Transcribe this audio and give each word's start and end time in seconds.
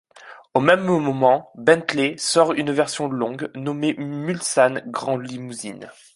Au 0.55 0.59
même 0.61 0.83
moment 0.83 1.51
Bentley 1.53 2.15
sort 2.17 2.53
une 2.53 2.71
version 2.71 3.07
longue 3.07 3.51
nommée 3.53 3.93
Mulsanne 3.99 4.81
Grand 4.87 5.15
Limousine. 5.17 5.91